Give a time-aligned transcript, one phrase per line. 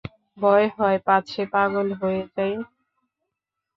[0.37, 2.53] ভয় হয় পাছে পাগল হয়ে যাই।